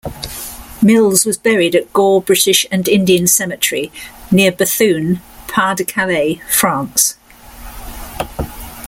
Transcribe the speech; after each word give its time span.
Mills 0.81 1.27
was 1.27 1.37
buried 1.37 1.75
at 1.75 1.93
Gorre 1.93 2.25
British 2.25 2.65
and 2.71 2.87
Indian 2.89 3.27
Cemetery, 3.27 3.91
Nr 4.31 4.57
Bethune, 4.57 5.21
Pas-De-Calais, 5.47 6.41
France. 6.49 7.17